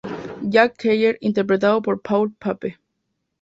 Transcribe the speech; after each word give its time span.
Jack 0.49 0.77
Keller 0.79 1.15
interpretado 1.21 1.83
por 1.83 2.01
Paul 2.01 2.33
Pape. 2.33 2.79